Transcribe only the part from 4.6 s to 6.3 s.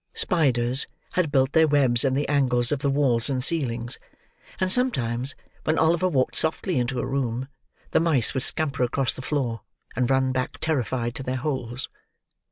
sometimes, when Oliver